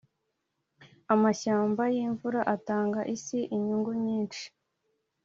[1.13, 4.45] amashyamba yimvura atanga isi inyungu nyinshi.